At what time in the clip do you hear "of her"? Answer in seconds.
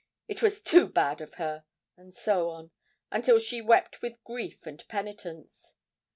1.21-1.63